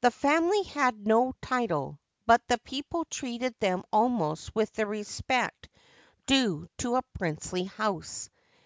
[0.00, 5.68] The family had no title; but the people treated them almost with the respect
[6.24, 8.30] due to a princely house.